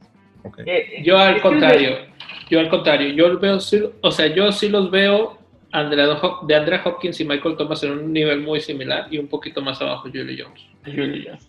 [0.64, 2.08] Eh, yo al contrario.
[2.50, 3.58] Yo al contrario, yo veo,
[4.00, 5.38] o sea, yo sí los veo
[5.72, 9.80] de Andrea Hopkins y Michael Thomas en un nivel muy similar y un poquito más
[9.82, 10.62] abajo Julio Jones.
[10.84, 11.48] Julio Jones.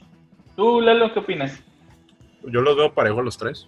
[0.56, 1.64] ¿Tú, Lalo, qué opinas?
[2.44, 3.66] Yo los veo parejo los tres.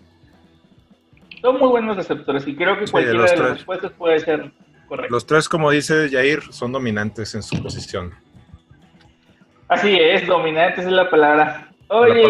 [1.41, 4.51] Son muy buenos receptores y creo que cualquiera de las respuestas puede ser
[4.87, 5.11] correcta.
[5.11, 8.13] Los tres, como dice Jair, son dominantes en su posición.
[9.69, 11.70] Así es, dominantes es la palabra.
[11.93, 12.23] Oye,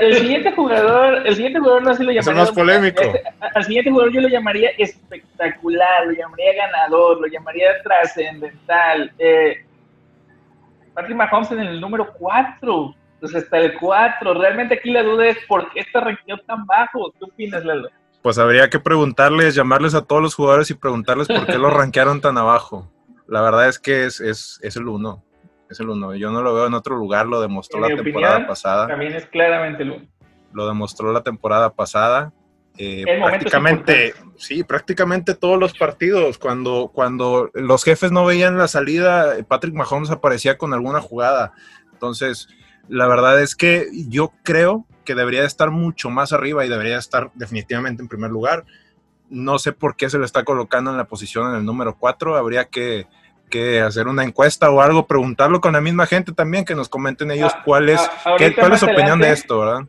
[0.00, 2.42] el siguiente jugador, el siguiente jugador no se lo llamaría.
[2.42, 3.02] Es más polémico.
[3.02, 3.22] Este,
[3.54, 9.12] al siguiente jugador yo lo llamaría espectacular, lo llamaría ganador, lo llamaría trascendental.
[9.20, 9.64] Eh,
[10.92, 14.34] Patrick Mahomes en el número 4, pues hasta el 4.
[14.34, 17.12] Realmente aquí la duda es por qué está rankeado tan bajo.
[17.16, 17.90] ¿Qué opinas, Lalo?
[18.22, 22.20] Pues habría que preguntarles, llamarles a todos los jugadores y preguntarles por qué lo rankearon
[22.20, 22.90] tan abajo.
[23.28, 25.22] La verdad es que es, es, es el uno
[25.70, 26.14] es el uno.
[26.14, 28.86] Yo no lo veo en otro lugar, lo demostró la temporada pasada.
[28.86, 30.06] También es claramente el uno.
[30.52, 32.32] Lo demostró la temporada pasada.
[32.78, 39.34] Eh, prácticamente, sí, prácticamente todos los partidos, cuando, cuando los jefes no veían la salida,
[39.48, 41.52] Patrick Mahomes aparecía con alguna jugada.
[41.92, 42.48] Entonces,
[42.88, 47.30] la verdad es que yo creo que debería estar mucho más arriba y debería estar
[47.34, 48.64] definitivamente en primer lugar.
[49.30, 52.36] No sé por qué se le está colocando en la posición en el número 4.
[52.36, 53.06] Habría que,
[53.50, 57.30] que hacer una encuesta o algo, preguntarlo con la misma gente también, que nos comenten
[57.30, 59.80] ellos ah, cuál es, ah, cuál es su opinión de esto, ¿verdad?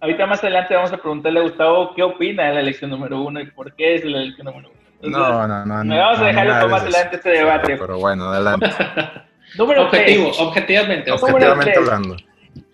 [0.00, 3.40] Ahorita más adelante vamos a preguntarle a Gustavo qué opina de la elección número uno
[3.40, 4.70] y por qué es la elección número
[5.02, 5.18] uno.
[5.18, 5.84] no, no, no.
[5.84, 7.76] Me vamos a dejarlo para más adelante este debate.
[7.76, 8.70] Pero bueno, adelante.
[9.58, 11.10] número Objetivo, objetivamente.
[11.10, 12.16] Objetivamente hablando.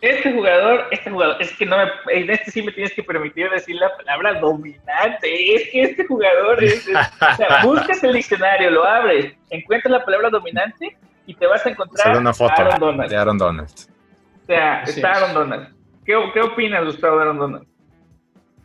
[0.07, 3.51] Este jugador, este jugador, es que no me, en este sí me tienes que permitir
[3.51, 5.55] decir la palabra dominante.
[5.55, 10.31] Es que este jugador es, o sea, buscas el diccionario, lo abres, encuentras la palabra
[10.31, 13.11] dominante y te vas a encontrar una foto Aaron Donald.
[13.11, 13.69] de Aaron Donald.
[13.69, 15.69] O sea, está Aaron Donald.
[16.05, 17.67] ¿Qué, ¿Qué, opinas, Gustavo, de Aaron Donald?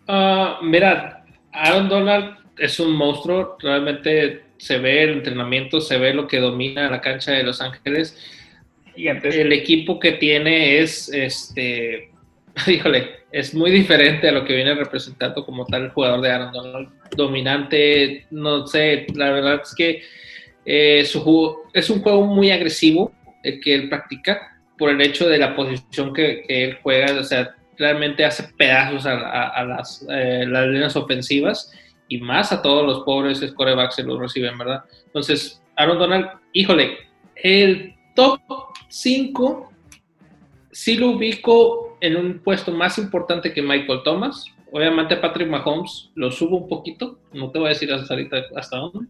[0.08, 1.24] Uh, mira,
[1.54, 6.88] Aaron Donald es un monstruo, realmente se ve el entrenamiento, se ve lo que domina
[6.88, 8.41] la cancha de Los Ángeles
[8.96, 12.12] el equipo que tiene es, este,
[12.68, 16.52] híjole, es muy diferente a lo que viene representando como tal el jugador de Aaron
[16.52, 16.90] Donald.
[17.16, 20.04] Dominante, no sé, la verdad es que
[20.66, 23.12] eh, su es un juego muy agresivo
[23.44, 27.56] el que él practica por el hecho de la posición que, él juega, o sea,
[27.78, 31.72] realmente hace pedazos a, las, eh, las líneas ofensivas
[32.08, 34.84] y más a todos los pobres scorebacks se los reciben, ¿verdad?
[35.06, 36.98] Entonces, Aaron Donald, híjole,
[37.36, 38.40] el top
[38.92, 39.72] 5
[40.72, 44.46] sí lo ubico en un puesto más importante que Michael Thomas.
[44.72, 48.78] Obviamente Patrick Mahomes lo subo un poquito, no te voy a decir hasta ahorita hasta
[48.78, 49.08] dónde.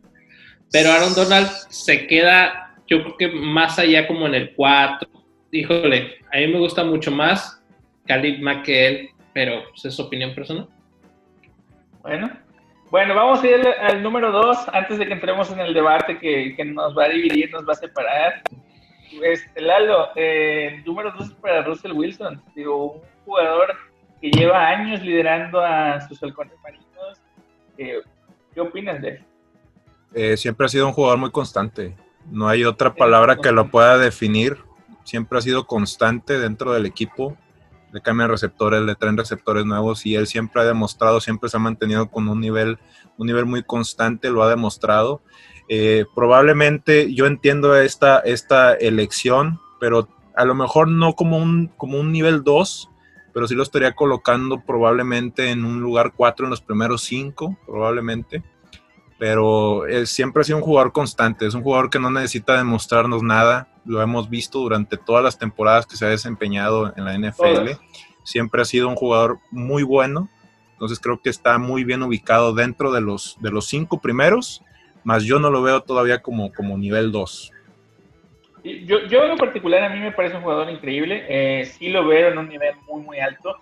[0.71, 5.09] Pero Aaron Donald se queda, yo creo que más allá como en el 4.
[5.51, 7.61] Híjole, a mí me gusta mucho más
[8.05, 10.67] Khalid Mack que él, pero pues, es opinión personal.
[12.01, 12.31] Bueno,
[12.91, 16.53] bueno, vamos a ir al, número 2 antes de que entremos en el debate que,
[16.55, 18.41] que nos va a dividir, nos va a separar
[19.23, 23.75] este, Lalo, eh, número dos para Russell Wilson, digo, un jugador
[24.21, 27.21] que lleva años liderando a sus halcones marinos.
[27.77, 28.01] Eh,
[28.53, 29.25] ¿Qué opinas de él?
[30.13, 31.95] Eh, siempre ha sido un jugador muy constante.
[32.29, 34.57] No hay otra palabra que lo pueda definir.
[35.03, 37.35] Siempre ha sido constante dentro del equipo.
[37.91, 41.59] Le cambian receptores, le traen receptores nuevos y él siempre ha demostrado, siempre se ha
[41.59, 42.79] mantenido con un nivel,
[43.17, 45.21] un nivel muy constante, lo ha demostrado.
[45.67, 51.99] Eh, probablemente yo entiendo esta, esta elección, pero a lo mejor no como un, como
[51.99, 52.89] un nivel 2,
[53.33, 58.43] pero sí lo estaría colocando probablemente en un lugar 4 en los primeros 5, probablemente.
[59.21, 63.67] Pero siempre ha sido un jugador constante, es un jugador que no necesita demostrarnos nada,
[63.85, 67.79] lo hemos visto durante todas las temporadas que se ha desempeñado en la NFL.
[68.23, 70.27] Siempre ha sido un jugador muy bueno,
[70.71, 74.63] entonces creo que está muy bien ubicado dentro de los, de los cinco primeros
[75.03, 77.51] más yo no lo veo todavía como, como nivel 2.
[78.63, 81.25] yo, yo en lo particular a mí me parece un jugador increíble.
[81.27, 83.57] Eh, sí lo veo en un nivel muy, muy alto.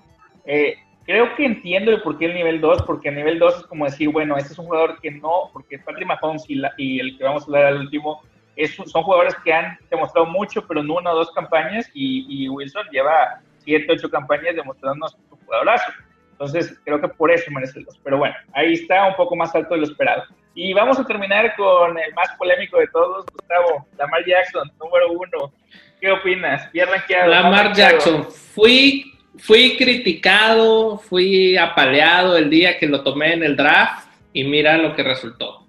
[0.45, 0.77] Eh,
[1.09, 3.85] creo que entiendo el por qué el nivel 2, porque el nivel 2 es como
[3.85, 7.23] decir, bueno, este es un jugador que no, porque Patrick Mahomes y, y el que
[7.23, 8.21] vamos a hablar al último,
[8.55, 12.47] es, son jugadores que han demostrado mucho, pero en una o dos campañas, y, y
[12.47, 15.91] Wilson lleva siete, ocho campañas demostrándonos un jugadorazo.
[16.33, 18.01] Entonces, creo que por eso merece el 2.
[18.03, 20.25] Pero bueno, ahí está un poco más alto de lo esperado.
[20.53, 25.51] Y vamos a terminar con el más polémico de todos, Gustavo, Lamar Jackson, número uno.
[25.99, 26.71] ¿Qué opinas?
[26.71, 27.31] Bien rankeado.
[27.31, 34.09] Lamar Jackson, fui, fui criticado, fui apaleado el día que lo tomé en el draft
[34.33, 35.65] y mira lo que resultó.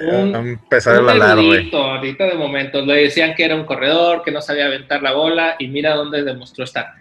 [0.00, 2.84] un, empezar a ahorita de momento.
[2.84, 6.22] Le decían que era un corredor, que no sabía aventar la bola y mira dónde
[6.22, 6.92] demostró estar.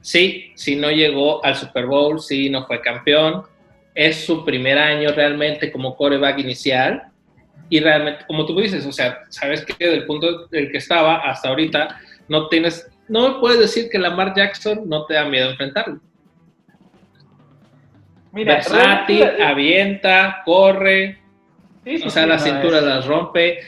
[0.00, 3.44] Sí, sí no llegó al Super Bowl, sí no fue campeón.
[3.94, 7.04] Es su primer año realmente como coreback inicial.
[7.68, 11.50] Y realmente, como tú dices, o sea, sabes que del punto del que estaba hasta
[11.50, 16.00] ahorita, no tienes, no me puedes decir que Lamar Jackson no te da miedo enfrentarlo.
[18.32, 21.18] Mira, Versátil, avienta, corre,
[22.04, 23.58] o sea, la cintura las rompe.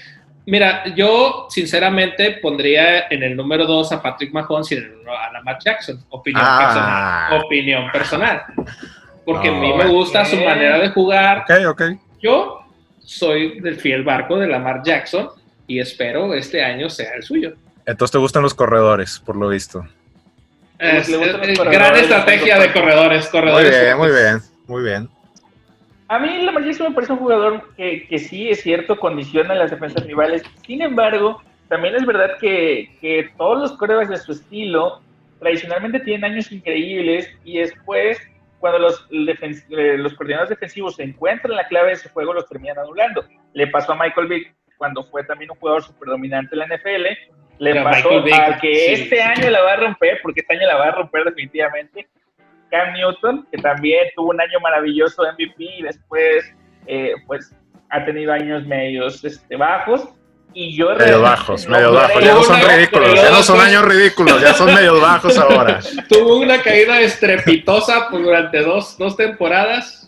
[0.46, 5.32] Mira, yo sinceramente pondría en el número 2 a Patrick Mahomes y en el a
[5.32, 6.04] Lamar Jackson.
[6.10, 7.28] Opinión, ah.
[7.28, 8.42] personal, opinión personal.
[9.24, 11.44] Porque a mí me gusta su manera de jugar.
[11.48, 11.82] Ok, ok.
[12.20, 12.64] Yo
[13.00, 15.30] soy del fiel barco de Lamar Jackson
[15.66, 17.54] y espero este año sea el suyo.
[17.86, 19.86] Entonces te gustan los corredores, por lo visto.
[20.78, 23.70] Es, gran estrategia de corredores, corredores.
[23.70, 25.08] Muy bien, muy bien, muy bien.
[26.08, 29.70] A mí la Jackson me parece un jugador que, que, sí, es cierto, condiciona las
[29.70, 30.42] defensas rivales.
[30.66, 35.00] Sin embargo, también es verdad que, que todos los corebacks de su estilo
[35.38, 38.18] tradicionalmente tienen años increíbles y después,
[38.60, 42.78] cuando los, eh, los coordinadores defensivos se encuentran la clave de su juego, los terminan
[42.78, 43.24] anulando.
[43.54, 47.06] Le pasó a Michael Vick cuando fue también un jugador súper dominante en la NFL.
[47.62, 50.88] Le pasó a que este año la va a romper, porque este año la va
[50.88, 52.08] a romper definitivamente.
[52.70, 56.52] Cam Newton, que también tuvo un año maravilloso de MVP y después
[56.88, 57.54] eh, pues
[57.90, 60.08] ha tenido años medios este, bajos.
[60.54, 64.40] Y yo medio bajos, medio bajos, ya no son ridículos, ya no son años ridículos,
[64.42, 65.78] ya son medio bajos ahora.
[66.08, 70.01] Tuvo una caída estrepitosa pues, durante dos, dos temporadas.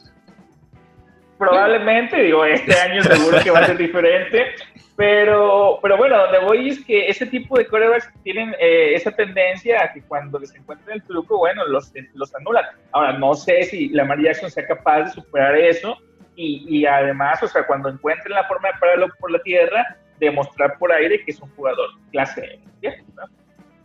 [1.38, 4.54] Probablemente, digo, este año seguro que va a ser diferente,
[4.96, 9.82] pero, pero bueno, donde voy es que ese tipo de corebacks tienen eh, esa tendencia
[9.82, 12.64] a que cuando les encuentren el truco, bueno, los, los anulan.
[12.92, 15.98] Ahora, no sé si Lamar Jackson sea capaz de superar eso
[16.36, 20.78] y, y además, o sea, cuando encuentren la forma de pararlo por la tierra, demostrar
[20.78, 22.60] por aire que es un jugador clase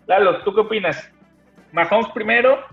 [0.05, 1.11] Lalo, ¿tú qué opinas?
[1.71, 2.65] ¿Mahomes primero?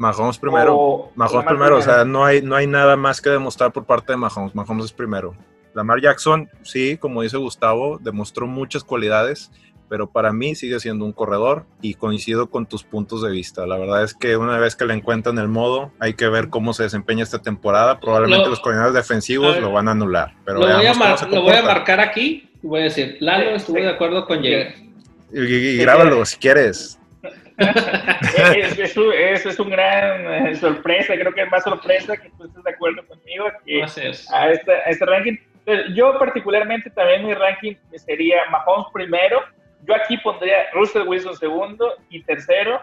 [0.00, 1.10] Mahomes primero.
[1.14, 4.16] Mahomes primero, o sea, no hay, no hay nada más que demostrar por parte de
[4.16, 4.54] Mahomes.
[4.54, 5.36] Mahomes es primero.
[5.74, 9.52] Lamar Jackson, sí, como dice Gustavo, demostró muchas cualidades,
[9.90, 13.66] pero para mí sigue siendo un corredor y coincido con tus puntos de vista.
[13.66, 16.72] La verdad es que una vez que le encuentran el modo, hay que ver cómo
[16.72, 18.00] se desempeña esta temporada.
[18.00, 20.32] Probablemente los coordinadores defensivos lo van a anular.
[20.46, 23.82] Pero lo, voy a, lo voy a marcar aquí y voy a decir, Lalo, estuve
[23.82, 24.92] de acuerdo con Jay.
[25.30, 26.99] Y, grábalo si quieres.
[28.56, 32.44] es, es, es, es, un gran eh, sorpresa, creo que es más sorpresa que tú
[32.44, 35.36] estés de acuerdo conmigo que a, este, a este ranking
[35.94, 39.40] yo particularmente también mi ranking sería Mahomes primero.
[39.86, 42.80] Yo aquí pondría Russell Wilson segundo y tercero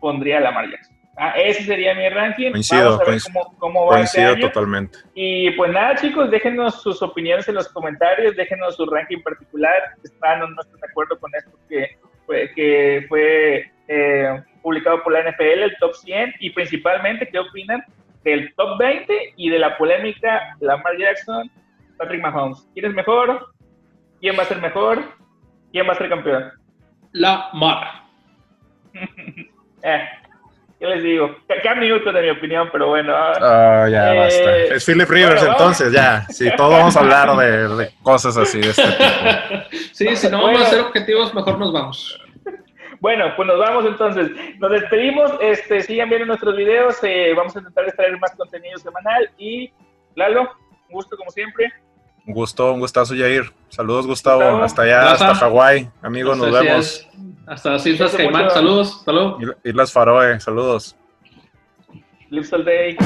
[0.00, 0.94] pondría Lamar Jackson.
[1.16, 2.50] Ah, ese sería mi ranking.
[2.50, 3.20] Coincido, Vamos a ver
[3.58, 4.98] cómo, va este coincido totalmente.
[5.14, 9.72] Y pues nada, chicos, déjenos sus opiniones en los comentarios, déjenos su ranking particular.
[10.02, 15.12] Están o no están de acuerdo con esto que fue, que fue eh, publicado por
[15.12, 17.84] la NFL, el top 100, y principalmente qué opinan
[18.22, 21.50] del top 20 y de la polémica Lamar Jackson
[21.96, 22.66] Patrick Mahomes.
[22.72, 23.46] ¿Quién es mejor?
[24.20, 25.02] ¿Quién va a ser mejor?
[25.72, 26.50] ¿Quién va a ser campeón?
[27.12, 28.04] La Mara.
[29.82, 30.08] eh,
[30.78, 31.36] ¿Qué les digo?
[31.62, 33.14] Cam Newton, de mi opinión, pero bueno.
[33.14, 34.56] Oh, ya eh, basta.
[34.74, 36.26] Es Philip Rivers, entonces, ya.
[36.28, 38.82] Sí, todos vamos a hablar de, cosas así de este
[39.70, 39.86] tipo.
[39.92, 42.20] Sí, si no vamos a hacer objetivos, mejor nos vamos.
[43.04, 44.30] Bueno, pues nos vamos entonces.
[44.58, 45.30] Nos despedimos.
[45.38, 46.96] Este, sigan viendo nuestros videos.
[47.02, 49.30] Eh, vamos a intentar extraer más contenido semanal.
[49.36, 49.70] Y,
[50.14, 50.40] Lalo,
[50.88, 51.70] un gusto como siempre.
[52.26, 53.52] Un gusto, un gustazo, Jair.
[53.68, 54.64] Saludos, Gustavo.
[54.64, 55.90] Hasta allá, hasta Hawái.
[56.00, 57.06] Amigos, nos vemos.
[57.46, 58.48] Hasta las Islas Caimán.
[58.48, 59.54] Saludos, saludos.
[59.62, 60.96] Islas Faroe, saludos.
[62.30, 62.96] Live Day.